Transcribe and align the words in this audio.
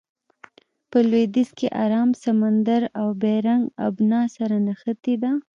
په 0.91 0.97
لویدیځ 1.09 1.49
کې 1.57 1.67
ارام 1.83 2.09
سمندر 2.23 2.81
او 2.99 3.07
بیرنګ 3.21 3.63
آبنا 3.87 4.21
سره 4.35 4.55
نښتې 4.65 5.15
ده. 5.23 5.31